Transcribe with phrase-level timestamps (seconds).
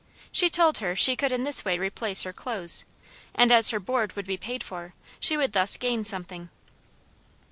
[0.31, 2.85] She told her she could in this way replace her clothes,
[3.35, 6.49] and as her board would be paid for, she would thus gain something.